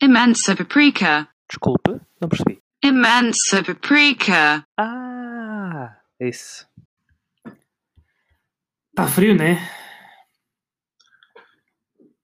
[0.00, 1.28] Imensa paprika.
[1.48, 2.62] Desculpe, não percebi.
[2.82, 4.64] Imensa paprika.
[4.78, 6.66] Ah, isso.
[8.90, 9.56] Está frio, né?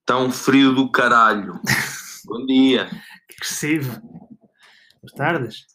[0.01, 1.61] Está um frio do caralho.
[2.27, 2.87] Bom dia.
[3.29, 4.01] Que agressivo.
[5.01, 5.67] Boas tardes.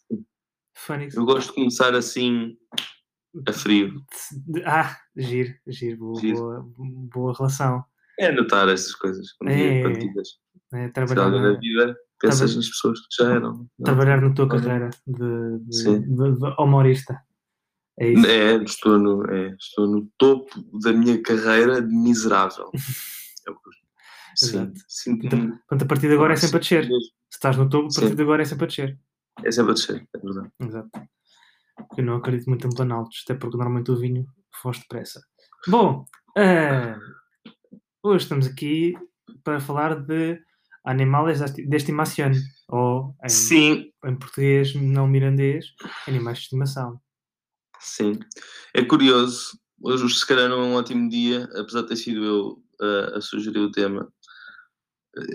[0.74, 1.14] Fónix.
[1.14, 2.56] Eu gosto de começar assim,
[3.46, 4.02] a frio.
[4.64, 5.98] Ah, giro, giro.
[5.98, 6.38] Boa, Giro.
[6.38, 6.72] boa,
[7.12, 7.84] boa relação.
[8.18, 9.32] É notar essas coisas.
[9.34, 9.82] Quando É.
[9.82, 10.28] quando tidas.
[10.72, 10.88] Né?
[10.90, 13.52] Trabalhar, na vida, pensas Trabalho- nas pessoas que já eram.
[13.78, 13.84] não?
[13.84, 17.20] trabalhar na tua carreira de, de, de- de humorista.
[18.00, 18.26] É isso.
[18.26, 22.70] É, estou no, é, estou no topo da minha carreira de miserável.
[23.46, 23.72] É o que eu-
[24.36, 25.48] Sim, sinto-me.
[25.58, 26.84] Portanto, a partir de agora é sempre a descer.
[26.86, 26.92] Se
[27.32, 28.14] estás no topo, a partir Sim.
[28.14, 28.98] de agora é sempre a descer.
[29.42, 30.52] É sempre a descer, é verdade.
[30.60, 30.90] Exato.
[31.96, 34.26] Eu não acredito muito em planaltos, até porque normalmente o vinho
[34.62, 35.20] foste depressa.
[35.66, 36.04] Bom,
[36.36, 36.94] eh,
[38.02, 38.94] hoje estamos aqui
[39.42, 40.38] para falar de
[40.84, 42.32] animais de estimação,
[42.68, 45.66] ou em, Sim, em português não mirandês,
[46.06, 47.00] animais de estimação.
[47.80, 48.18] sim.
[48.74, 49.58] É curioso.
[49.80, 53.20] Hoje, se calhar, não é um ótimo dia, apesar de ter sido eu uh, a
[53.20, 54.12] sugerir o tema.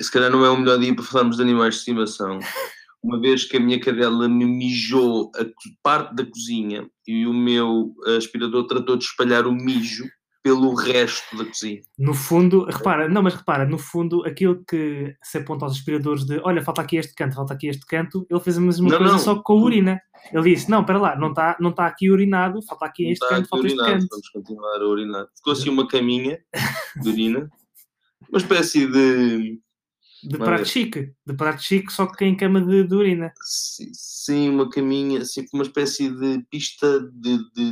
[0.01, 2.39] Se calhar não é o melhor dia para falarmos de animais de estimação.
[3.03, 5.45] Uma vez que a minha cadela me mijou a
[5.81, 10.05] parte da cozinha e o meu aspirador tratou de espalhar o mijo
[10.43, 11.81] pelo resto da cozinha.
[11.97, 16.37] No fundo, repara, não, mas repara, no fundo, aquilo que se aponta aos aspiradores de
[16.43, 19.13] olha, falta aqui este canto, falta aqui este canto, ele fez a mesma Não, coisa
[19.13, 19.19] não.
[19.19, 20.01] só com a urina.
[20.33, 23.37] Ele disse: Não, espera lá, não está não tá aqui urinado, falta aqui este está
[23.37, 24.09] canto, falta este urinado, canto.
[24.11, 25.27] Vamos continuar a urinar.
[25.37, 26.39] Ficou assim uma caminha
[27.01, 27.49] de urina,
[28.29, 29.59] uma espécie de.
[30.25, 33.33] De prato chique, de prato chique, só que em cama de, de urina.
[33.43, 37.37] Sim, sim, uma caminha, assim, uma espécie de pista de.
[37.53, 37.71] de-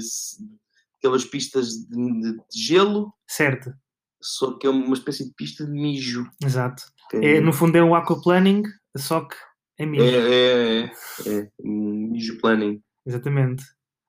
[1.01, 3.73] aquelas pistas de, de- de gelo, Certo,
[4.21, 6.29] só que é uma espécie de pista de mijo.
[6.43, 6.83] exato.
[7.09, 8.61] Que É, no fundo é um aquaplaning,
[8.95, 9.35] só que
[9.79, 10.03] em mijo.
[10.03, 12.81] é, é, é, é, mijo planning.
[13.05, 13.63] Exatamente.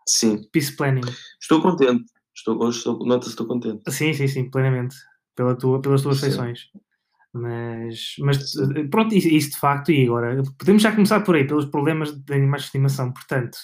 [0.06, 1.00] Sim, Peace planning.
[1.40, 2.04] estou contente.
[2.36, 3.90] Estou, hoje estou, nota-se que estou contente.
[3.90, 4.96] Sim, sim, sim, plenamente.
[5.34, 6.22] Pela tua, pelas tuas Sim.
[6.26, 6.60] feições.
[7.32, 8.52] Mas, mas
[8.90, 12.62] pronto, isso, de facto, e agora podemos já começar por aí, pelos problemas de animais
[12.62, 13.10] de estimação.
[13.12, 13.56] Portanto,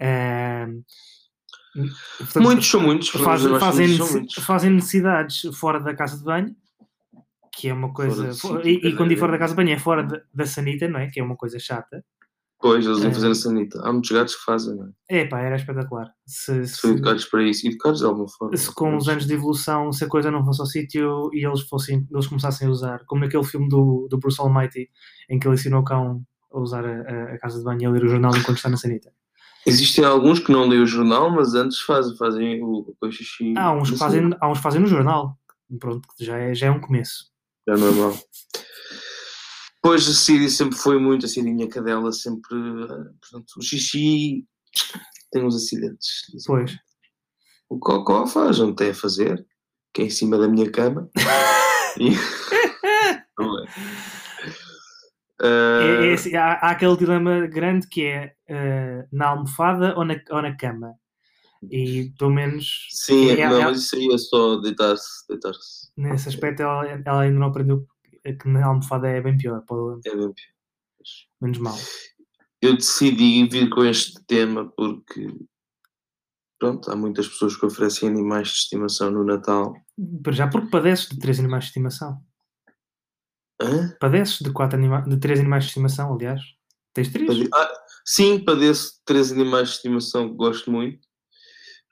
[0.00, 0.80] ehm,
[2.18, 3.08] portanto, Muitos são muitos.
[3.10, 6.54] faz- fazem, muitos fazem necessidades fora da casa de banho,
[7.54, 8.28] que é uma coisa.
[8.28, 10.20] do fo- sítio, e, e quando digo fora da casa de banho é fora da,
[10.32, 11.08] da sanita, não é?
[11.08, 12.04] Que é uma coisa chata.
[12.60, 13.14] Pois, eles vão É.
[13.14, 13.80] fazer a sanita.
[13.84, 15.20] Há muitos gatos que fazem, não é?
[15.20, 16.10] Epá, era espetacular.
[16.26, 17.64] Se, se- São educados para isso.
[17.68, 18.56] Educados de alguma forma.
[18.56, 21.60] se com os anos de evolução, se a coisa não fosse ao sítio e eles,
[21.62, 24.90] fossem, eles começassem a usar, como naquele filme do, do Bruce Almighty,
[25.30, 26.20] em que ele ensinou o cão
[26.52, 28.68] a usar a, a- a casa de banho e a ler o jornal enquanto está
[28.68, 29.12] na sanita.
[29.66, 33.54] Existem alguns que não leem o jornal, mas antes fazem, fazem o, o xixi.
[33.56, 35.38] Há uns, que fazem, há uns que fazem no jornal.
[35.78, 37.26] Pronto, já é, já é um começo.
[37.66, 38.18] Já é mau.
[39.82, 42.48] Pois a Cidi sempre foi muito, a Cidi, minha cadela, sempre.
[43.20, 44.44] Portanto, o xixi
[45.30, 46.22] tem uns acidentes.
[46.46, 46.76] Pois.
[47.68, 49.46] O cocó faz, não tem a fazer,
[49.92, 51.10] que é em cima da minha cama.
[52.00, 52.10] E-
[53.38, 53.66] Não é?
[55.40, 60.04] É- é Ah, assim, há, há aquele dilema grande que é eh, na almofada ou
[60.04, 60.94] na, ou na cama.
[61.70, 65.26] E pelo menos sim, é- não, é- mas isso aí é só deitar-se.
[65.28, 65.88] Deitar-se.
[65.96, 67.86] nesse aspecto ela, ela ainda não aprendeu
[68.22, 70.34] que na almofada é bem pior, pô, É bem pior.
[71.40, 71.76] menos mal.
[72.60, 75.28] Eu decidi vir com este tema porque,
[76.58, 79.74] pronto, há muitas pessoas que oferecem animais de estimação no Natal.
[80.30, 82.20] Já porque padeces de três animais de estimação.
[83.60, 83.96] Hã?
[84.00, 86.40] Padeces de, quatro anima de três animais de estimação, aliás.
[86.94, 87.26] Tens três?
[87.28, 87.72] Pade- Ah,
[88.04, 91.00] sim, padeço de três animais de estimação que gosto muito.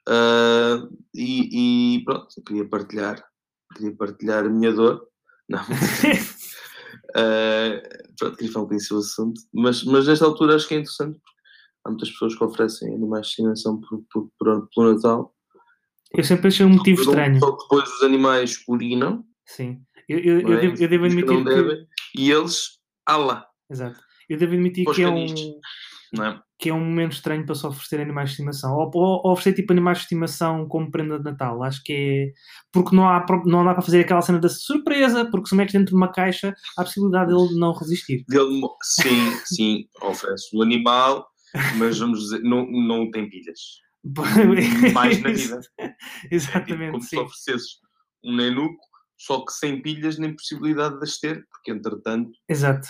[0.07, 3.23] Ah, e, e pronto, queria partilhar.
[3.75, 5.07] Queria partilhar a minha dor.
[5.49, 5.59] Não.
[7.15, 7.81] Ah,
[8.19, 9.41] pronto, queria falar um bocadinho sobre o assunto.
[9.53, 11.39] Mas, mas nesta altura acho que é interessante porque
[11.85, 15.33] há muitas pessoas que oferecem animais de estimação por, por, por, pelo Natal.
[16.13, 17.39] Eu sempre achei um motivo estranho.
[17.39, 19.25] Só depois os animais urinam.
[19.45, 19.81] Sim.
[20.07, 21.43] Eu, eu, devo, eu devo que admitir que.
[21.43, 23.99] devem, e eles, ala, Exato.
[24.29, 25.25] Eu devo admitir que é, um,
[26.21, 26.39] é?
[26.59, 28.75] que é um momento estranho para se oferecer animais de estimação.
[28.75, 31.63] Ou, ou, ou oferecer tipo animais de estimação como prenda de Natal.
[31.63, 32.31] Acho que é.
[32.71, 35.91] Porque não, há, não dá para fazer aquela cena da surpresa, porque se metes dentro
[35.91, 38.25] de uma caixa, há a possibilidade dele não resistir.
[38.27, 41.27] Dele sim, sim, oferece o animal,
[41.77, 43.59] mas vamos dizer, não, não tem pilhas.
[44.93, 45.59] Mais na vida.
[45.79, 47.17] É tipo Exatamente, como se sim.
[47.17, 47.79] oferecesses
[48.23, 48.77] um nenuco,
[49.17, 52.87] só que sem pilhas nem possibilidade de as ter, porque entretanto Exato.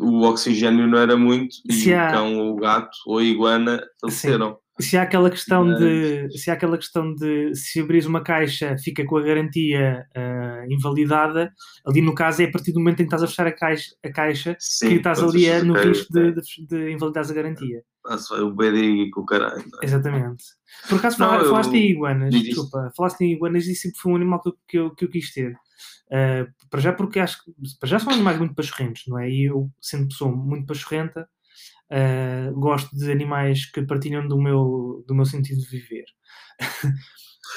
[0.00, 3.22] o oxigênio não era muito e Se o há- cão ou o gato ou a
[3.22, 4.58] iguana faleceram.
[4.80, 8.76] se há aquela questão Mas- de se há aquela questão de se abris uma caixa
[8.82, 11.52] fica com a garantia ah, invalidada,
[11.86, 13.90] ali no caso é a partir do momento em que estás a fechar a caixa,
[14.04, 16.32] a caixa Sim, que estás ali a no risco de, é.
[16.32, 17.82] de, de invalidares a garantia.
[18.04, 19.62] O BD com o caralho.
[19.82, 19.84] é?
[19.84, 20.44] Exatamente.
[20.88, 22.50] Por acaso Não, fala- eu- falaste em iguanas, diz isso.
[22.62, 25.54] desculpa, falaste em iguanas e sempre foi um animal que eu, que eu, quis ter.
[26.12, 29.30] Ah, para já porque acho que para já são animais muito pachorrentos, não é?
[29.30, 31.28] E eu, sendo pessoa muito pachorrenta,
[31.90, 36.04] ah, gosto de animais que partilham do meu, do meu sentido de viver.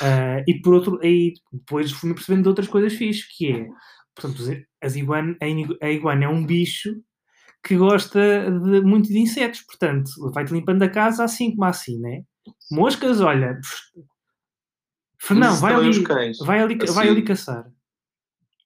[0.02, 3.68] Ah, e por outro, aí depois fui-me percebendo de outras coisas fixes, que é,
[4.16, 4.44] portanto,
[4.82, 6.96] as iguana, a igu- a iguana é um bicho
[7.64, 8.20] que gosta
[8.52, 12.24] de, muito de insetos, portanto, vai-te limpando a casa assim como assim, né?
[12.72, 13.60] Moscas, olha,
[15.20, 16.04] Fernão, vai ali,
[16.46, 16.94] vai ali, Assim.
[16.94, 17.66] vai ali caçar.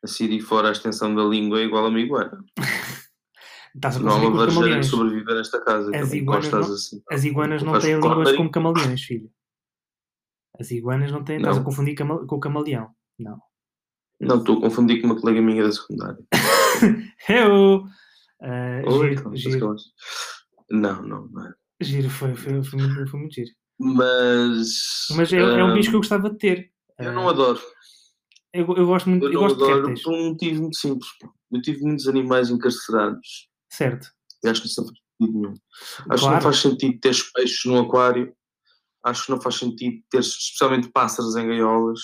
[0.03, 2.43] Assim de fora a extensão da língua é igual a uma iguana.
[3.75, 5.91] Estás a Não há uma que sobreviver nesta casa.
[5.95, 7.01] As também iguanas não- assim.
[7.11, 9.29] As iguanas não têm línguas como camaleões, filho.
[10.59, 11.65] As iguanas não têm, estás a Não.
[11.65, 12.89] confundir com o camaleão.
[13.19, 13.39] Não.
[14.19, 16.17] Não, estou a confundir com uma colega minha da secundária.
[17.29, 17.83] Eu!
[18.41, 19.75] Ah, Oi, giro,
[20.69, 21.53] Não, não, não é.
[21.81, 23.49] giro, foi, foi, foi, muito, foi muito giro.
[23.79, 24.67] Mas.
[25.15, 26.71] Mas é, é um ah, bicho que eu gostava de ter.
[26.99, 27.59] Eu Ah, não adoro.
[28.53, 30.03] eu, eu gosto muito Eu eu gosto de adoro répteis.
[30.03, 31.09] por um motivo muito simples.
[31.51, 33.49] Eu tive muitos animais encarcerados.
[33.71, 34.07] Certo.
[34.45, 35.53] Acho que isso não faz sentido nenhum.
[35.53, 36.33] Acho que Claro.
[36.35, 38.33] não faz sentido ter peixes no aquário.
[39.03, 41.99] Acho que não faz sentido ter especialmente pássaros em gaiolas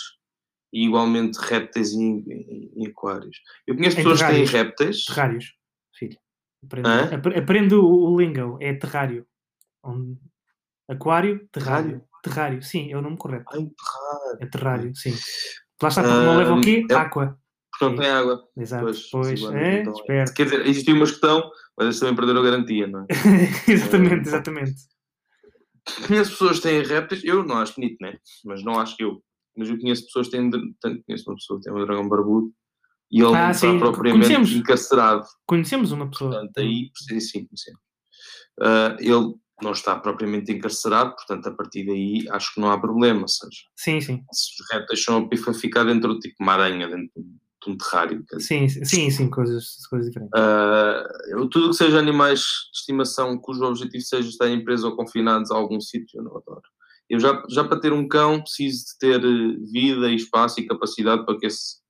[0.71, 3.38] e igualmente répteis em, em- em aquários.
[3.68, 4.51] Eu conheço Em pessoas que têm terrários.
[4.51, 5.06] répteis.
[5.06, 5.45] Terrários,
[5.94, 6.18] filho.
[6.66, 9.25] Aprende, aprende o, o lingo, é terrário.
[9.86, 10.18] Um,
[10.88, 12.01] aquário, terrário.
[12.24, 13.45] Terrário, sim, é o nome correto.
[13.51, 14.38] Ai, terrário.
[14.40, 15.13] É terrário, sim.
[15.81, 16.86] Lá está, porque não leva o quê?
[16.90, 17.34] é-.
[17.72, 18.48] Porque não tem água.
[18.56, 18.84] Exato.
[18.86, 19.95] Pois, Pois, é, então é.
[19.95, 20.34] esperto.
[20.34, 23.06] Quer dizer, existia uma questão, mas eles também perderam a garantia, não é?
[23.68, 24.75] exatamente, exatamente.
[26.07, 28.18] Conheço pessoas que têm répteis, eu não acho bonito, né?
[28.46, 29.22] Mas não acho que eu.
[29.57, 30.50] Mas eu conheço pessoas que têm.
[30.80, 32.54] Tanto conheço uma pessoa que tem um dragão barbudo
[33.11, 34.51] e ele Ah, não sim, está propriamente conhecemos.
[34.51, 35.25] encarcerado.
[35.45, 36.31] Conhecemos uma pessoa.
[36.31, 37.79] Portanto, aí, sim, sim, conhecemos.
[38.61, 43.21] Ah, ele não está propriamente encarcerado, portanto, a partir daí acho que não há problema.
[43.21, 44.23] Ou seja, Sim, sim.
[44.31, 44.61] se
[44.91, 48.25] os são a ficar dentro, tipo uma aranha, dentro de um terrário.
[48.27, 50.31] quer dizer, Sim, sim, sim, coisas, coisas diferentes.
[51.29, 55.55] eu- tudo que seja animais de estimação cujo objetivo seja estarem presos ou confinados a
[55.55, 56.61] algum sítio, eu não adoro.
[57.09, 60.65] Eu já, já para ter um cão preciso de ter eh, vida e espaço e
[60.65, 61.81] capacidade para que esse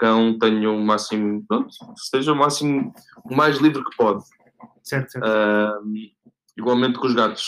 [0.00, 2.92] cão tenha o máximo, pronto, esteja o máximo,
[3.24, 4.24] o mais livre que pode.
[4.82, 5.24] Certo, certo.
[5.24, 5.78] Ah,
[6.56, 7.44] igualmente com os gatos.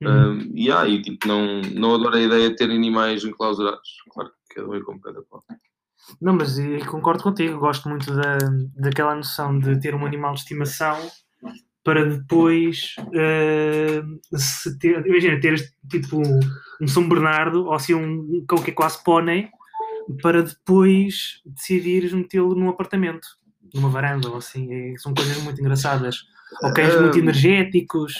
[0.00, 0.08] Uhum.
[0.08, 3.88] Ah, e aí, tipo, não, não adoro a ideia de ter animais enclausurados.
[4.10, 5.42] Claro que cada um é como cada qual.
[6.20, 8.38] Não, mas eh, concordo contigo, gosto muito da,
[8.76, 10.96] daquela noção de ter um animal de estimação
[11.84, 14.02] para depois eh,
[14.34, 16.22] se ter, imagina, teres tipo
[16.80, 19.50] um São Bernardo ou assim um cão que é quase pônei
[20.22, 23.26] para depois decidires metê-lo num apartamento,
[23.74, 26.24] numa varanda ou assim, É- são coisas muito engraçadas.
[26.62, 28.14] Ou cães Ah, muito energéticos,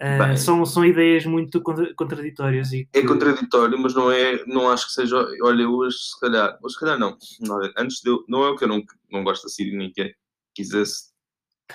[0.00, 0.36] eh, bem.
[0.36, 4.86] são, são ideias muito contra- contraditórias e É que- contraditório, mas não é, não acho
[4.86, 8.24] que seja, olha, hoje se calhar, ou se calhar não, não é, antes de eu,
[8.28, 10.12] não é o que eu não, não gosto da Síria nem que
[10.54, 11.12] quisesse,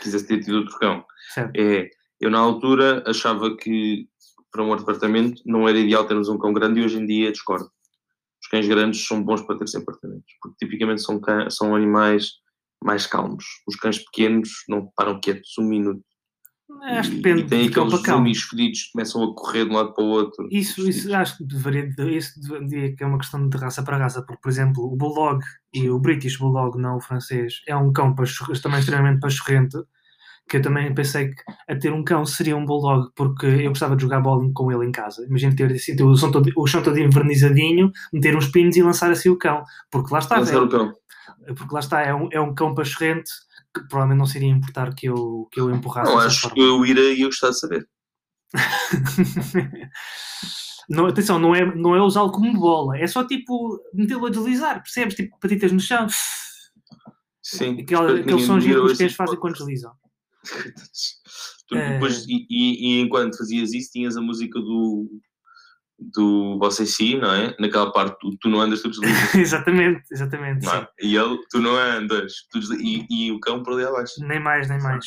[0.01, 1.55] quisesse ter tido outro cão, certo.
[1.55, 1.89] é,
[2.19, 4.07] eu na altura achava que
[4.51, 7.69] para um apartamento não era ideal termos um cão grande e hoje em dia discordo.
[8.53, 12.33] Cães grandes são bons para ter sem apartamentos, porque tipicamente são, cã- são animais
[12.83, 13.43] mais calmos.
[13.67, 16.03] Os cães pequenos não param quietos um minuto.
[16.83, 19.71] Acho que depende e tem de cão aqueles zoomies fedidos que começam a correr de
[19.71, 20.47] um lado para o outro.
[20.51, 24.21] Isso, isso acho que deveria, isso deveria que é uma questão de raça para raça,
[24.21, 28.13] porque, por exemplo, o Bulldog e o British Bulldog, não o francês, é um cão
[28.61, 29.83] também extremamente pachorrento,
[30.49, 33.95] que eu também pensei que a ter um cão seria um Bulldog, porque eu gostava
[33.95, 35.25] de jogar bowling com ele em casa.
[35.25, 38.83] Imagina ter assim, ter o, chão todo, o chão todo envernizadinho, meter uns pinos e
[38.83, 40.93] lançar assim o cão, porque lá está, Lançar é, o cão.
[41.55, 43.29] porque lá está, é um, é um cão pachorrento
[43.73, 46.55] que provavelmente não seria importar que eu, que eu empurrasse Não, acho forma.
[46.55, 47.87] que eu ir aí eu gostar de saber.
[50.89, 54.83] não, atenção, não é, não é usá-lo como bola, é só tipo metê-lo a deslizar,
[54.83, 55.15] percebes?
[55.15, 56.05] Tipo patitas no chão,
[57.41, 57.77] Sim.
[57.83, 59.91] que aquele que os cães fazem quando deslizam.
[61.69, 61.93] Tu É.
[61.93, 65.09] depois, e, e- e enquanto fazias isso, tinhas a música do,
[65.97, 67.55] do Você Sim, não é?
[67.59, 69.33] Naquela parte, tu, tu não andas, tu deslizas.
[69.35, 70.67] exatamente, exatamente.
[70.67, 70.87] é?
[71.01, 74.13] E ele, tu não andas, tu e, e o cão por ali abaixo.
[74.19, 75.05] Nem mais, nem mais.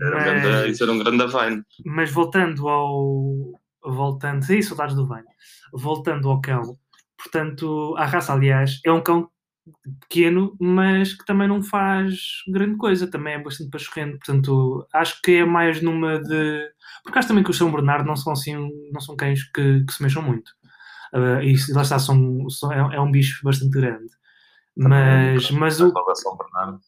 [0.00, 1.62] Era um grande, Mas, isso era um grande Vine.
[1.84, 3.52] mas voltando ao.
[3.84, 4.44] Voltando.
[4.44, 5.24] Sim, saudades do banho.
[5.72, 6.76] Voltando ao cão.
[7.16, 9.28] Portanto, a raça, aliás, é um cão
[10.00, 12.16] pequeno, mas que também não faz
[12.48, 14.18] grande coisa, também é bastante pachorrento.
[14.18, 16.70] Portanto, acho que é mais numa de.
[17.04, 18.56] Porque acho também que os São Bernardo não são assim,
[18.92, 20.50] não são cães que, que se mexam muito.
[21.14, 24.10] Uh, e lá está, são, são- é, é um bicho bastante grande.
[24.76, 25.92] Mas, mas o.
[25.96, 26.80] A São Bernardo.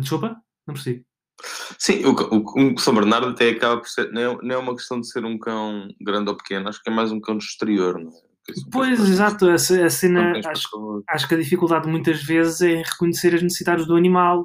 [0.00, 0.36] Desculpa?
[0.66, 1.04] Não percebi.
[1.78, 4.12] Sim, o, o, o São Bernardo até acaba por ser.
[4.12, 6.90] Não é, não é uma questão de ser um cão grande ou pequeno, acho que
[6.90, 8.29] é mais um cão de exterior, não é?
[8.72, 9.58] Pois, exato, a, a
[9.90, 10.40] cena.
[10.44, 14.44] Acho, acho que a dificuldade muitas vezes é em reconhecer as necessidades do animal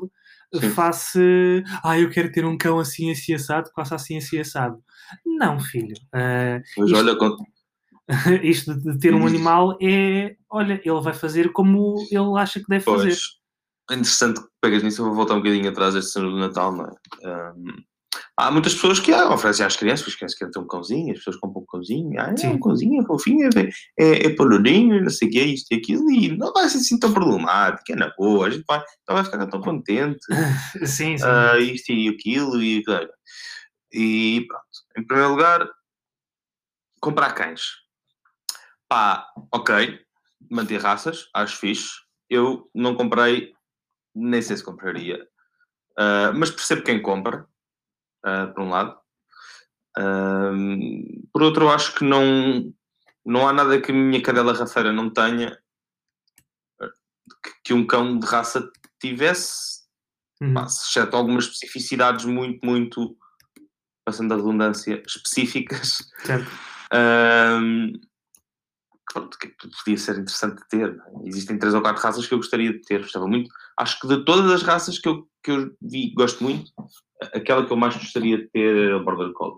[0.53, 0.69] Sim.
[0.71, 1.63] face.
[1.83, 4.77] Ah, eu quero ter um cão assim, assim assado, faça assim, assim assado.
[5.25, 5.95] Não, filho.
[6.13, 7.37] Ah, Mas Isto- olha, con-
[8.43, 10.35] isto de ter um animal é.
[10.49, 13.07] Olha, ele vai fazer como ele acha que deve fazer.
[13.09, 13.19] Pois,
[13.89, 16.71] é interessante que pegas nisso, eu vou voltar um bocadinho atrás deste cena do Natal,
[16.71, 16.91] não é?
[17.27, 17.83] Ahm,
[18.37, 21.19] há muitas pessoas que ah, oferecem às crianças, as crianças querem ter um cãozinho, as
[21.19, 25.09] pessoas compram um cãozinho, ah, é um cãozinho, é fofinho, é, é, é pelourinho, não
[25.09, 28.13] sei o que, isto e aquilo, e não vai ser assim tão problemático, é na
[28.17, 30.19] boa, a gente vai, não vai ficar tão contente,
[30.85, 31.23] Sim, sim.
[31.23, 32.83] ah, isto e aquilo, e.
[33.97, 34.65] E pronto,
[34.97, 35.69] em primeiro lugar,
[36.99, 37.61] comprar cães.
[38.89, 39.99] Pá, ok,
[40.51, 41.91] manter raças, acho fixe.
[42.29, 43.53] Eu não comprei,
[44.13, 45.25] nem sei se compraria,
[45.97, 47.47] Ah, mas percebo quem compra,
[48.25, 48.97] ah, por um lado.
[51.31, 52.73] Por outro, eu acho que não,
[53.25, 55.57] não há nada que a minha cadela rafeira não tenha
[56.81, 56.89] ah,
[57.63, 59.85] que, um cão de raça tivesse,
[60.41, 60.53] Uhum.
[60.53, 63.15] pá, exceto algumas especificidades muito, muito,
[64.03, 65.99] passando a redundância, específicas.
[66.25, 66.49] Certo.
[69.39, 70.89] Que podia ser interessante de ter.
[70.89, 71.27] é?
[71.27, 73.49] Existem três ou quatro raças que eu gostaria de ter, gostava muito.
[73.79, 76.69] Acho que de todas as raças que eu, que eu vi, gosto muito,
[77.33, 79.57] aquela que eu mais gostaria de ter é o Border Collie.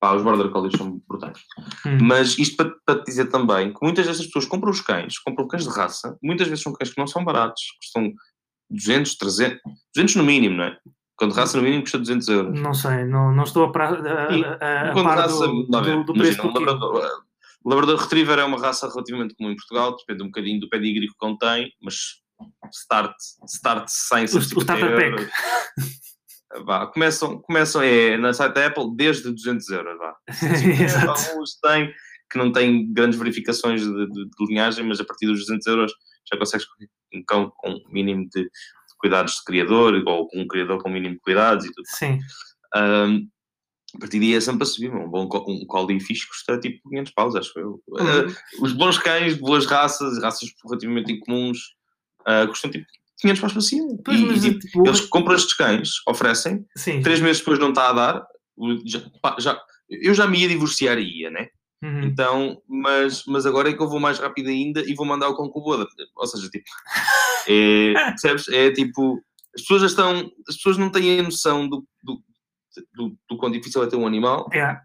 [0.00, 1.38] Pá, os Border Collies são brutais.
[1.86, 1.98] Hum.
[2.02, 5.46] Mas isto para, para te dizer também que muitas dessas pessoas compram os cães, compram
[5.46, 8.12] cães de raça, muitas vezes são cães que não são baratos, custam
[8.68, 9.58] 200, 300,
[9.94, 10.76] 200 no mínimo, não é?
[11.22, 12.60] De raça no mínimo custa 200 euros.
[12.60, 15.80] Não sei, não, não estou a, pra, a, a, a, Quando par raça, do, lá
[15.80, 17.10] ver, do, do preço imagina, um do labrador,
[17.64, 21.06] o labrador retriever é uma raça relativamente comum em Portugal, depende um bocadinho do pedigree
[21.06, 21.94] que tem, mas
[22.72, 23.14] start,
[23.46, 25.10] start sem O- o 150 starter pack.
[25.10, 25.32] euros.
[26.64, 29.98] Vá, começam, começam é, na site da Apple desde 200 euros.
[29.98, 30.16] Vá.
[31.30, 31.92] Alguns têm
[32.30, 35.92] que não têm grandes verificações de, de- de linhagem, mas a partir dos 200 euros
[36.30, 36.66] já consegues
[37.14, 38.50] um cão com um mínimo de, de
[38.98, 41.84] cuidados de criador ou com um criador com um mínimo de cuidados e tudo.
[41.88, 42.18] Sim,
[42.74, 43.26] Ahm,
[43.94, 44.90] a partir daí é sempre a subir.
[44.94, 47.82] Um bom um collie fixe custa tipo 500 paus, acho eu.
[47.88, 47.98] Uhum.
[48.00, 51.58] Ah, os bons cães de boas raças, raças relativamente incomuns,
[52.26, 52.86] ah, custam tipo
[53.22, 53.98] 500 paus para cima.
[54.04, 57.00] Pois, E- mas, e, tipo, tipo, eles compram estes cães, oferecem, sim.
[57.00, 58.26] três meses depois não está a dar.
[58.84, 61.48] já- pá, já- eu já me ia divorciar e ia, né?
[61.82, 62.02] Uhum.
[62.02, 65.36] Então, mas, mas agora é que eu vou mais rápido ainda e vou mandar o
[65.36, 65.86] cão com o boda.
[66.16, 66.64] Ou seja, tipo,
[67.48, 68.48] é, percebes?
[68.48, 69.20] É tipo,
[69.54, 72.22] as pessoas já estão, as pessoas não têm a noção do, do,
[72.94, 74.48] do, do quão difícil é ter um animal.
[74.52, 74.78] É.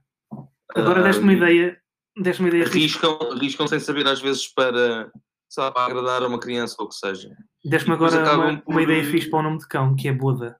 [0.75, 1.77] Agora deste uma Ah, ideia.
[2.19, 2.65] Deste uma ideia.
[2.65, 5.11] Arriscam, arriscam sem saber às vezes para,
[5.57, 7.29] lá, para agradar a uma criança ou o que seja.
[7.63, 10.07] Deste-me e depois agora uma, por- uma ideia fixe para o nome de cão, que
[10.07, 10.57] é Boda.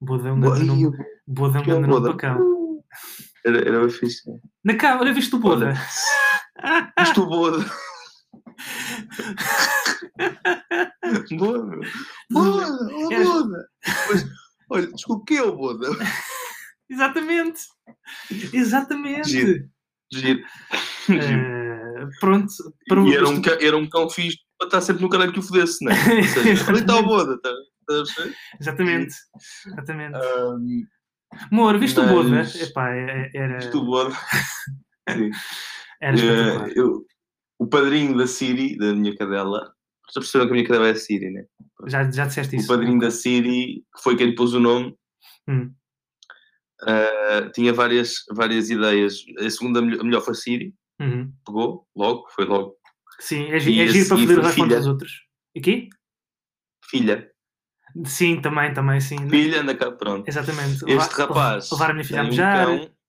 [0.00, 0.96] Boda é um grande nome.
[1.26, 2.16] Boda é um é grande nome Boda?
[2.16, 2.56] para cão.
[3.44, 4.22] Era, era bem fixe.
[4.64, 5.72] Na cá, olha, viste o Boda.
[7.00, 7.64] Isto o boda.
[11.38, 11.78] Boda,
[12.34, 13.68] oh, Eras- boda.
[14.70, 15.88] Olha, desculpa, o que é o boda?
[16.90, 17.60] Exatamente.
[18.52, 19.28] Exatamente.
[19.28, 19.68] Giro.
[20.12, 20.40] Giro.
[21.08, 21.65] Giro.
[22.20, 22.52] Pronto.
[23.06, 25.42] E era um, cão, era um cão fixe para estar sempre no caralho que o
[25.42, 25.94] fodesse, não é?
[26.18, 27.50] Ou seja, ali está o boda, tá?
[27.50, 28.34] A perceber?
[28.60, 29.14] Exatamente.
[29.66, 30.16] Exatamente.
[30.16, 30.86] Ahm,
[31.52, 32.28] Amor, viste o Boda?
[32.28, 34.14] mas- Epá, é- era, isto o boda.
[35.10, 35.30] Sim.
[36.00, 36.18] era.
[36.18, 37.04] Eh, eu-
[37.58, 39.72] o padrinho da Siri, da minha cadela,
[40.14, 41.44] já perceberam que a minha cadela é a Siri, né?
[41.86, 42.68] Já, já disseste O isso.
[42.68, 44.94] padrinho da Siri, que foi quem lhe pôs o nome,
[45.48, 45.72] Hum.
[46.82, 49.24] Uh, tinha várias, várias ideias.
[49.38, 51.32] A segunda melhor, a melhor foi Siri, Uhum.
[51.44, 52.76] pegou logo, foi logo.
[53.20, 54.76] Sim, é, gi- é giro para fontes filha.
[54.78, 55.12] dos outros.
[55.54, 55.88] E quê?
[56.84, 57.30] Filha,
[58.04, 59.28] Sim, também, também, sim.
[59.30, 60.28] filha, anda cá, pronto.
[60.28, 60.84] Exatamente.
[60.86, 62.36] Este rapaz Levar a minha filha a tem um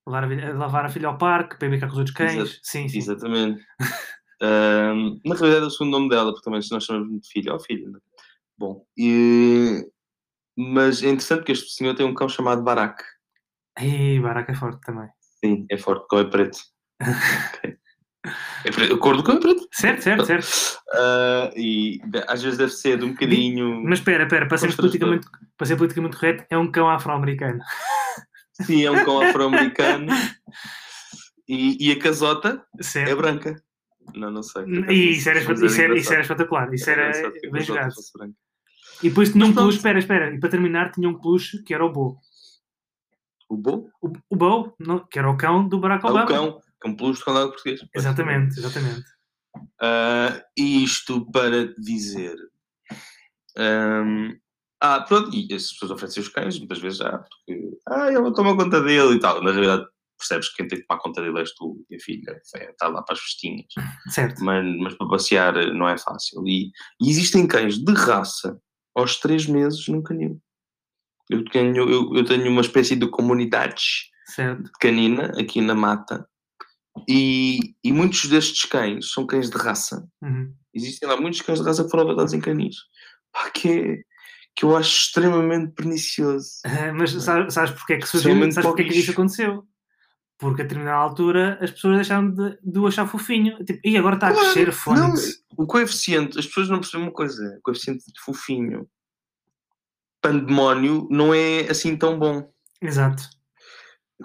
[0.08, 2.60] levar, a, filha- levar a filha ao parque, para brincar com os outros cães.
[2.64, 2.98] Sim, sim.
[2.98, 3.64] exatamente.
[4.40, 7.56] Um, na realidade é o segundo nome dela, porque também se nós chamamos de filha,
[7.56, 7.90] ó filha.
[7.90, 7.98] né?
[8.56, 9.84] Bom, e,
[10.56, 13.04] mas é interessante que este senhor tem um cão chamado Barack.
[13.80, 15.10] Ei, Baraca é forte também.
[15.44, 16.60] Sim, é forte, cão é preto.
[17.64, 17.77] Ok.
[18.68, 18.94] É.
[18.94, 19.68] A cor do cão é preto.
[19.72, 20.48] Certo, certo, certo.
[20.94, 23.84] Uh, e às vezes deve ser de um bocadinho.
[23.84, 27.60] Mas espera, espera, para politicamente, para ser politicamente correto, é um cão afro-americano.
[28.64, 30.08] Sim, é um cão afro-americano.
[31.50, 33.16] E, e a casota é Certo.
[33.16, 33.56] branca.
[34.14, 34.66] Não, não sei.
[34.90, 36.74] E isso era, isso era, isso era espetacular.
[36.74, 37.94] Isso era que bem jogado.
[39.02, 40.34] E depois tinha um peluche, espera, espera.
[40.34, 42.18] E para terminar, tinha um peluche que era o Bo.
[43.48, 43.90] O Bo?
[44.02, 46.26] O, o Bo, não, que era o cão do Barack Ah, Obama.
[46.26, 47.82] o cão, um peluche de condado português.
[47.96, 49.06] Exatamente, exatamente.
[49.82, 52.36] Ah, isto para dizer.
[53.58, 54.34] ahm,
[54.82, 57.78] ah, pronto, e as pessoas oferecem os cães, muitas vezes já, porque.
[57.88, 59.42] Ah, eu vou tomar conta dele e tal.
[59.42, 59.86] Na realidade,
[60.18, 62.40] percebes que quem tem que tomar conta dele és tu e a filha.
[62.44, 63.66] Está lá para as festinhas.
[64.10, 64.44] Certo.
[64.44, 66.46] Mas, mas para passear eh, não é fácil.
[66.48, 68.60] E, e existem cães de raça
[68.96, 70.42] aos três meses num canil.
[71.30, 74.70] Eu tenho, eu, eu tenho uma espécie de comunidades Certo.
[74.80, 76.28] canina aqui na mata.
[77.08, 80.08] E, e muitos destes cães são cães de raça.
[80.22, 80.54] Uhum.
[80.74, 82.76] Existem lá muitos cães de raça que foram adotados em canis.
[83.32, 83.98] Pá, que, é,
[84.56, 86.50] que eu acho extremamente pernicioso.
[86.66, 88.52] Ah, mas sabes, sabes porque é que surgiu?
[88.52, 89.64] Sabes porque é que isso aconteceu?
[90.38, 93.58] Porque a determinada altura as pessoas deixaram de, de o achar fofinho.
[93.66, 95.44] Tipo, e agora está a crescer, Não, fónix.
[95.58, 98.88] o coeficiente, as pessoas não percebem uma coisa: o coeficiente de fofinho,
[100.22, 102.52] pandemónio, não é assim tão bom.
[102.82, 103.37] Exato.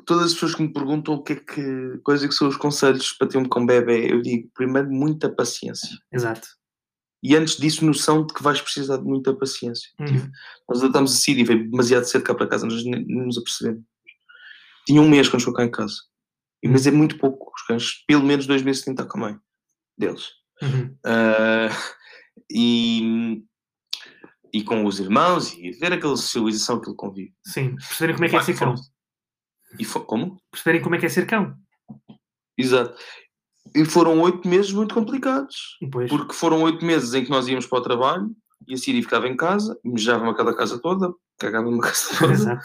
[0.06, 2.56] Todas as pessoas que me perguntam o que é que, quais é que são os
[2.56, 5.98] conselhos para ter um cão bebê, eu digo, primeiro, muita paciência.
[6.10, 6.48] Exato.
[7.22, 9.88] E antes disso, noção de que vais precisar de muita paciência.
[10.00, 10.30] Uhum.
[10.68, 13.84] Nós adotámos a Siri, veio demasiado cedo cá para casa, nós nem, nem nos apercebemos.
[14.86, 15.94] Tinha um mês quando chegou cá em casa.
[16.62, 17.52] E, mas é muito pouco.
[17.54, 19.38] Os cães, pelo menos dois meses, têm que estar com a mãe
[19.96, 20.30] deles.
[20.62, 20.96] Uhum.
[21.04, 21.68] Ah,
[22.50, 23.44] e,
[24.52, 27.34] e com os irmãos e ver aquela socialização, aquele convívio.
[27.46, 27.76] Sim.
[27.76, 28.74] Perceberem como é que é ser cão.
[29.78, 30.38] E fo- como?
[30.50, 31.54] Perceberem como é que é ser cão.
[32.56, 32.94] Exato.
[33.74, 35.76] E foram oito meses muito complicados.
[35.80, 36.10] Depois.
[36.10, 38.30] Porque foram oito meses em que nós íamos para o trabalho
[38.68, 42.32] e a Siri ficava em casa, mijava-me aquela casa toda, cagava-me a casa toda.
[42.32, 42.62] Exato.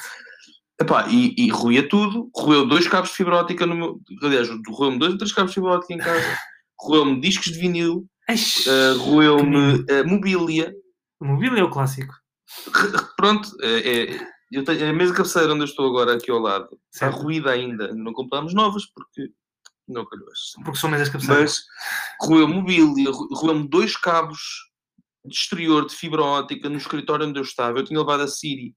[0.79, 3.99] Epá, e, e roía tudo, roeu dois cabos de fibra óptica no meu.
[4.21, 6.37] Aliás, roeu-me dois ou três cabos de fibra óptica em casa,
[6.79, 10.71] roeu-me discos de vinil, uh, roeu-me uh, mobília.
[11.19, 12.13] Mobília é o clássico.
[13.15, 16.79] Pronto, é, é- eu tenho, a mesa cabeceira onde eu estou agora, aqui ao lado,
[16.91, 17.93] está ruída ainda.
[17.93, 19.31] Não compramos novas porque
[19.87, 20.27] não calhou.
[20.63, 21.61] Porque são mesas cabeceiras.
[22.19, 24.39] Mas roeu mobília, ro- roeu-me dois cabos
[25.25, 27.79] de exterior de fibra óptica no escritório onde eu estava.
[27.79, 28.73] Eu tinha levado a Siri,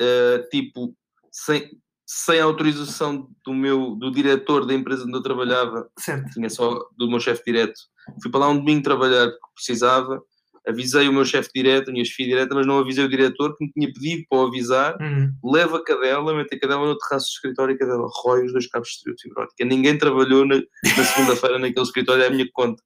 [0.00, 0.94] eh, tipo,
[1.32, 1.70] sem,
[2.06, 6.30] sem autorização do meu do diretor da empresa onde eu trabalhava, Certo.
[6.30, 7.80] tinha só do meu chefe direto.
[8.22, 10.20] Fui para lá um domingo trabalhar porque precisava.
[10.66, 13.64] Avisei o meu chefe direto, a minha chefia direta, mas não avisei o diretor que
[13.64, 14.96] me tinha pedido para o avisar.
[15.00, 15.32] Uhum.
[15.42, 18.52] Leva a cadela, mete a cadela no terraço do escritório e a cadela rói os
[18.52, 19.48] dois cabos de exterior de fibra.
[19.76, 22.82] Ninguém trabalhou na, na segunda-feira naquele escritório, é a minha conta.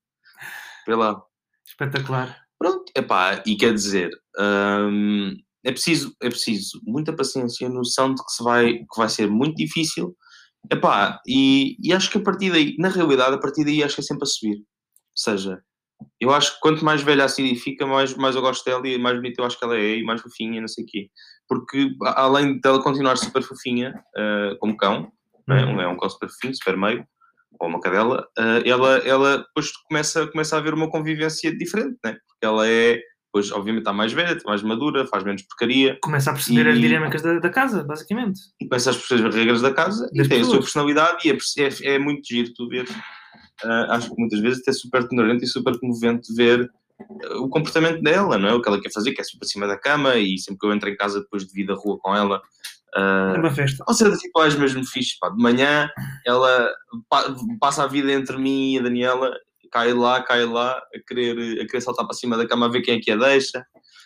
[0.87, 1.21] Vê lá.
[1.67, 2.45] Espetacular.
[2.59, 5.35] Pronto, epá, e quer dizer, hum,
[5.65, 9.57] é, preciso, é preciso muita paciência, noção de que, se vai, que vai ser muito
[9.57, 10.17] difícil,
[10.71, 14.01] epá, e, e acho que a partir daí, na realidade, a partir daí acho que
[14.03, 14.57] é sempre a subir.
[14.57, 14.65] Ou
[15.15, 15.61] seja,
[16.21, 18.99] eu acho que quanto mais velha a Siri fica, mais, mais eu gosto dela e
[18.99, 21.09] mais bonita eu acho que ela é, e mais fofinha, não sei o quê.
[21.49, 25.11] Porque, além dela continuar super fofinha, ah, como cão,
[25.51, 25.65] é?
[25.65, 25.75] Uhum.
[25.77, 27.05] Um- é um cão super fofinho, super meio,
[27.61, 32.13] ou uma cadela, ah, ela, ela depois começa, começa a haver uma convivência diferente, né?
[32.27, 36.31] porque ela é, depois, obviamente, está mais velha, está mais madura, faz menos porcaria, Começa
[36.31, 38.41] a perceber as E- dinâmicas da, da casa, basicamente.
[38.61, 40.65] e começa a perceber as regras da casa, Das e tem a sua pessoas.
[40.65, 41.39] personalidade, e é,
[41.91, 42.87] é, é muito giro tu ver.
[43.63, 48.03] Ah, acho que muitas vezes até super tolerante e super comovente ver ah, o comportamento
[48.03, 48.55] dela, não é?
[48.55, 50.73] O que ela quer fazer, que é super cima da cama, e sempre que eu
[50.73, 52.43] entro em casa depois de vir da rua com ela,
[52.97, 53.85] ah, É uma festa.
[53.89, 55.29] Ou seja, tipo, às mesmo fixe, pá.
[55.29, 55.89] De manhã,
[56.27, 56.71] ela
[57.09, 59.33] pa- passa a vida entre mim e a Daniela,
[59.73, 62.83] cai lá, cai lá, a querer, a querer saltar para cima da cama a ver
[62.83, 63.65] quem é que a deixa.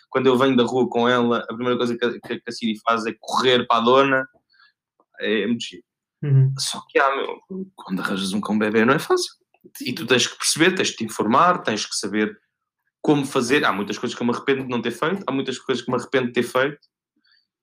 [0.09, 2.79] Quando eu venho da rua com ela, a primeira coisa que a, que a Siri
[2.83, 4.27] faz é correr para a dona.
[5.19, 5.83] É, muito giro.
[6.21, 6.53] Uhum.
[6.57, 9.31] Só que, ah, meu, quando arranjas um cão bebê não é fácil.
[9.81, 12.37] E tu tens que perceber, tens que te informar, tens que saber
[13.01, 13.65] como fazer.
[13.65, 15.91] Há muitas coisas que eu me arrependo de não ter feito, há muitas coisas que
[15.91, 16.79] me arrependo de ter feito.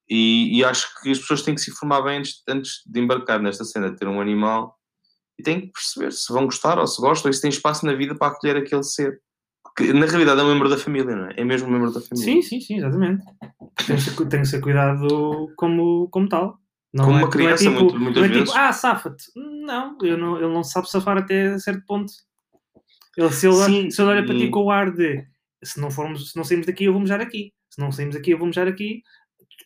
[0.09, 3.40] E, e acho que as pessoas têm que se informar bem antes, antes de embarcar
[3.40, 4.77] nesta cena, de ter um animal.
[5.38, 7.95] E têm que perceber se vão gostar ou se gostam e se têm espaço na
[7.95, 9.21] vida para acolher aquele ser.
[9.62, 11.35] Porque na realidade é um membro da família, não é?
[11.37, 12.25] É mesmo um membro da família.
[12.25, 13.23] Sim, sim, sim, exatamente.
[13.87, 16.59] Tem que ser, tem que ser cuidado como, como tal.
[16.97, 18.45] Não Como é, uma criança, é tipo, muito- muitas é vezes.
[18.49, 19.25] tipo, ah, safa-te.
[19.37, 22.11] Não, eu não, ele não sabe safar até certo ponto.
[23.17, 25.25] Ele, se, ele, Sim, se ele olha para ti e- com o ar de
[25.63, 27.53] se não, formos, se não saímos daqui, eu vou mejar aqui.
[27.71, 29.03] Se não saímos daqui, eu vou mejar aqui.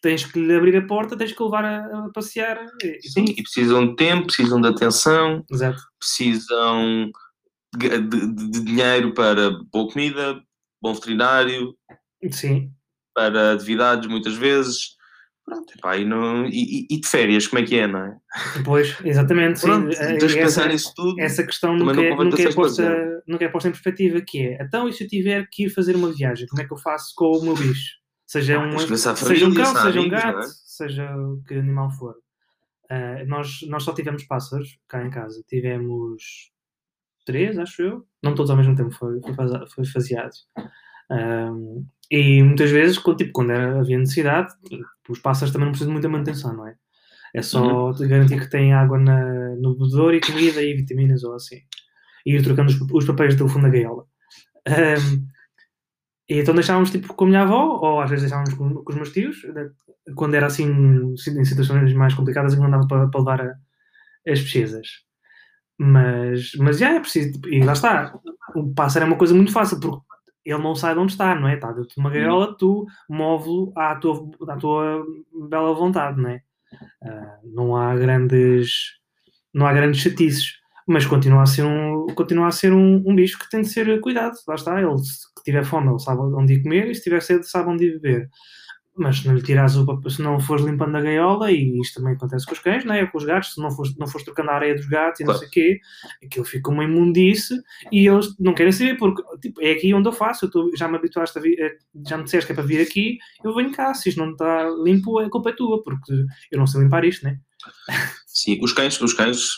[0.03, 2.64] Tens que lhe abrir a porta, tens que levar a, a passear.
[2.83, 5.81] E, Sim, e precisam de tempo, precisam de atenção, Exato.
[5.99, 7.11] precisam
[7.77, 10.40] de, de- de dinheiro para boa comida,
[10.83, 11.75] bom veterinário,
[12.33, 12.73] Sim.
[13.14, 14.97] para atividades muitas vezes.
[15.50, 18.16] Pronto, epá, e, não, e, e- de férias, como é que é, não é?
[18.64, 19.66] Pois, exatamente, sim.
[19.66, 21.20] Pronto, Eh, tens e de pensar nisso tudo.
[21.20, 24.88] essa questão nunca, é, nunca, é posta, nunca é posta em perspectiva, que é, então
[24.88, 27.36] e se eu tiver que ir fazer uma viagem, como é que eu faço com
[27.36, 27.98] o meu bicho?
[28.26, 30.08] Seja Ah, um, tens de pensar a seja um família, cão, se há seja um
[30.08, 30.46] gato, é?
[30.64, 32.14] seja o que animal for.
[32.88, 35.42] Ah, nós, nós só tivemos pássaros cá em casa.
[35.48, 36.52] Tivemos
[37.26, 38.06] três, acho eu.
[38.22, 39.34] Não todos ao mesmo tempo, foi, foi,
[39.74, 40.30] foi faseado.
[41.10, 44.53] Ahm, e muitas vezes, quando, tipo, quando havia necessidade,
[45.09, 46.75] os pássaros também não precisam de muita manutenção, não é?
[47.35, 48.09] É só Uhum.
[48.09, 51.61] garantir que têm água na, no bebedor e comida e vitaminas ou assim.
[52.27, 54.05] E ir trocando os, os papéis do fundo da gaiola.
[56.29, 58.96] E então deixávamos tipo com a minha avó, ou às vezes deixávamos com, com os
[58.96, 59.38] meus tios,
[60.14, 63.55] quando era assim, em situações mais complicadas, e não dava para, para levar a-
[64.31, 64.87] as pesquisas.
[65.79, 68.14] Mas, mas já é preciso, tipo, e lá está,
[68.55, 70.01] o pássaro é uma coisa muito fácil, porque
[70.44, 71.55] ele não sai de onde está, não é?
[71.55, 75.05] Está dentro de uma gaiola, tu move-lo à tua, à tua
[75.48, 76.42] bela vontade, não é?
[77.03, 78.98] Ah, não há grandes
[79.53, 83.38] não há grandes chatices, mas continua a ser um, continua a ser um, um bicho
[83.38, 86.62] que tem de ser cuidado, lá está, ele se tiver fome, ele sabe onde ir
[86.62, 88.29] comer, e se tiver sede, sabe onde ir beber.
[89.00, 92.14] Mas se não lhe tirares o se não fores limpando a gaiola, e isto também
[92.14, 93.06] acontece com os cães, não é?
[93.06, 95.32] Com os gatos, se não fores, não fores trocando a areia dos gatos e não
[95.32, 95.38] Claro.
[95.40, 95.80] sei o quê,
[96.24, 97.54] aquilo fica uma imundice
[97.90, 100.86] e eles não querem saber, porque tipo, é aqui onde eu faço, eu tô- já
[100.86, 103.72] me habituaste a vir, eh, já me disseste que é para vir aqui, eu venho
[103.72, 106.12] cá, se isto não está limpo, a culpa é tua, porque
[106.52, 107.38] eu não sei limpar isto, né?
[108.26, 109.48] Sim, os cães, os cães,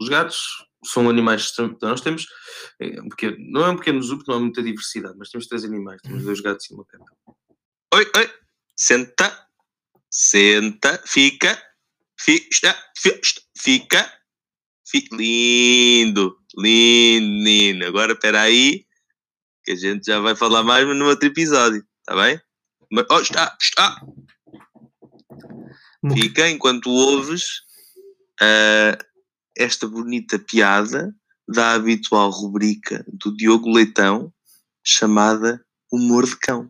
[0.00, 0.38] os gatos
[0.84, 2.26] são animais Nós temos,
[2.80, 5.46] é, um pequeno, não é um pequeno zoo porque não há muita diversidade, mas temos
[5.46, 7.04] três animais, temos dois gatos e uma cata.
[7.94, 8.30] Oi, oi.
[8.78, 9.46] Senta.
[10.08, 11.02] Senta.
[11.04, 11.60] Fica.
[12.18, 12.76] Fica.
[12.96, 14.12] Fica.
[14.88, 15.16] Fica.
[15.16, 16.38] Lindo.
[16.56, 17.86] Lindo, lindo.
[17.86, 18.86] Agora, espera aí.
[19.64, 21.84] Que a gente já vai falar mais no outro episódio.
[22.06, 22.40] Tá bem?
[22.90, 23.56] Mas, oh, está.
[23.60, 24.00] Está.
[26.14, 27.62] Fica enquanto ouves
[28.40, 28.96] ah,
[29.56, 31.12] esta bonita piada
[31.48, 34.32] da habitual rubrica do Diogo Leitão
[34.84, 35.60] chamada
[35.92, 36.68] Humor de Cão.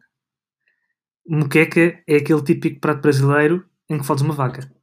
[1.28, 4.77] Moqueca é aquele típico prato brasileiro em que fodes uma vaca.